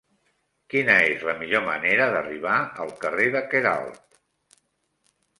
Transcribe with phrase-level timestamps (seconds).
[0.73, 2.55] Quina és la millor manera d'arribar
[2.85, 4.17] al carrer de Queralt?